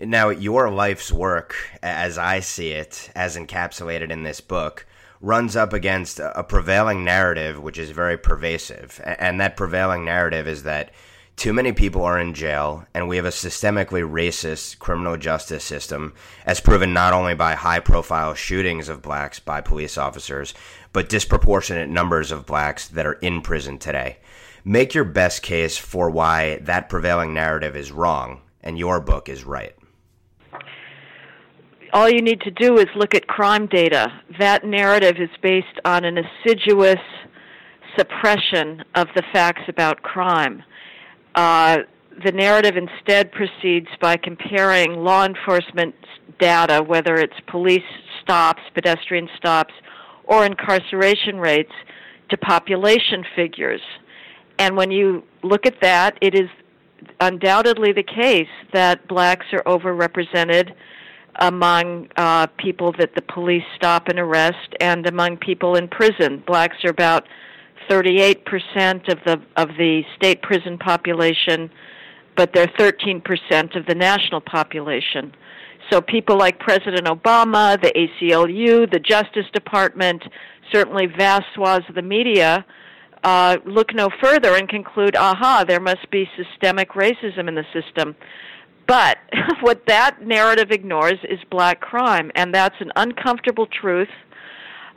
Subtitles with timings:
[0.00, 4.86] Now, your life's work, as I see it, as encapsulated in this book,
[5.20, 9.00] runs up against a prevailing narrative which is very pervasive.
[9.04, 10.92] And that prevailing narrative is that
[11.34, 16.14] too many people are in jail, and we have a systemically racist criminal justice system,
[16.46, 20.54] as proven not only by high profile shootings of blacks by police officers,
[20.92, 24.18] but disproportionate numbers of blacks that are in prison today.
[24.64, 29.42] Make your best case for why that prevailing narrative is wrong and your book is
[29.42, 29.74] right
[31.92, 34.08] all you need to do is look at crime data.
[34.38, 37.00] That narrative is based on an assiduous
[37.96, 40.62] suppression of the facts about crime.
[41.34, 41.78] Uh,
[42.24, 45.94] the narrative instead proceeds by comparing law enforcement
[46.38, 47.80] data, whether it's police
[48.22, 49.72] stops, pedestrian stops,
[50.24, 51.72] or incarceration rates,
[52.28, 53.80] to population figures.
[54.58, 56.48] And when you look at that, it is
[57.20, 60.74] undoubtedly the case that blacks are overrepresented
[61.38, 66.42] among uh, people that the police stop and arrest, and among people in prison.
[66.46, 67.24] Blacks are about
[67.88, 68.36] 38%
[69.10, 71.70] of the of the state prison population,
[72.36, 73.22] but they're 13%
[73.76, 75.32] of the national population.
[75.90, 80.22] So people like President Obama, the ACLU, the Justice Department,
[80.70, 82.66] certainly vast swaths of the media
[83.24, 88.14] uh, look no further and conclude, aha, there must be systemic racism in the system.
[88.88, 89.18] But
[89.60, 94.08] what that narrative ignores is black crime, and that's an uncomfortable truth.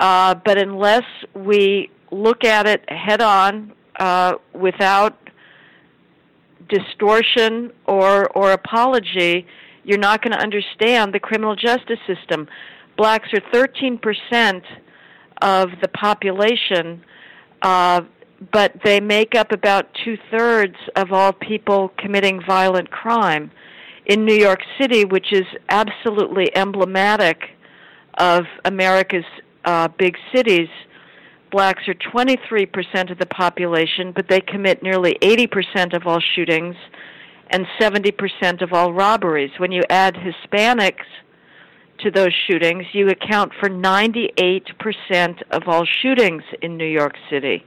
[0.00, 1.04] Uh, but unless
[1.36, 5.16] we look at it head on uh, without
[6.68, 9.46] distortion or, or apology,
[9.84, 12.48] you're not going to understand the criminal justice system.
[12.96, 14.62] Blacks are 13%
[15.42, 17.04] of the population,
[17.62, 18.00] uh,
[18.52, 23.50] but they make up about two thirds of all people committing violent crime
[24.06, 27.38] in New York City, which is absolutely emblematic
[28.18, 29.24] of America's
[29.64, 30.68] uh, big cities,
[31.50, 36.76] blacks are 23% of the population, but they commit nearly 80% of all shootings
[37.50, 39.50] and 70% of all robberies.
[39.58, 41.06] When you add Hispanics
[42.00, 47.64] to those shootings, you account for 98% of all shootings in New York City.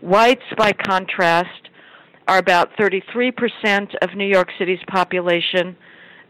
[0.00, 1.68] Whites, by contrast,
[2.28, 5.76] are about 33% of New York City's population.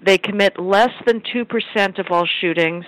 [0.04, 2.84] They commit less than 2% of all shootings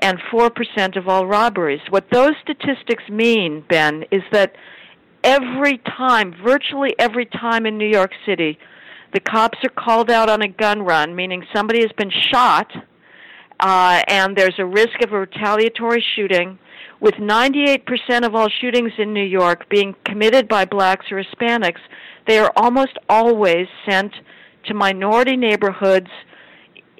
[0.00, 1.80] and 4% of all robberies.
[1.88, 4.54] What those statistics mean, Ben, is that
[5.24, 8.58] every time, virtually every time in New York City,
[9.14, 12.70] the cops are called out on a gun run, meaning somebody has been shot
[13.62, 16.58] uh, and there's a risk of a retaliatory shooting,
[17.00, 21.80] with 98% of all shootings in New York being committed by blacks or Hispanics,
[22.26, 24.12] they are almost always sent
[24.66, 26.10] to minority neighborhoods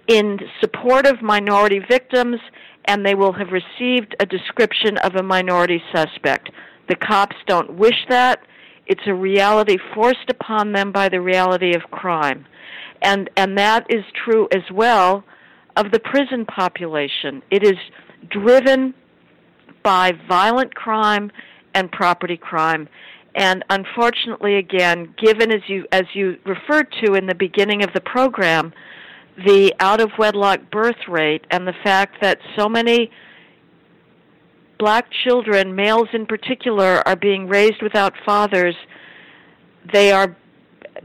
[0.07, 2.39] in support of minority victims,
[2.85, 6.51] and they will have received a description of a minority suspect.
[6.89, 8.41] The cops don't wish that.
[8.87, 12.47] It's a reality forced upon them by the reality of crime.
[13.03, 15.25] And, and that is true as well
[15.77, 17.43] of the prison population.
[17.51, 17.77] It is
[18.29, 18.95] driven
[19.83, 21.31] by violent crime
[21.75, 22.89] and property crime.
[23.35, 28.01] And unfortunately, again, given as you as you referred to in the beginning of the
[28.01, 28.75] program,
[29.47, 33.11] the out of wedlock birth rate and the fact that so many
[34.79, 38.75] black children, males in particular, are being raised without fathers,
[39.93, 40.37] they are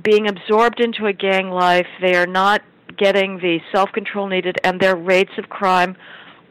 [0.02, 1.88] being absorbed into a gang life.
[2.02, 2.62] They are not
[2.98, 5.96] getting the self control needed, and their rates of crime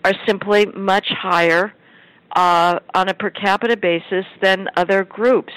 [0.04, 1.72] are simply much higher
[2.34, 5.52] uh, on a per capita basis than other groups.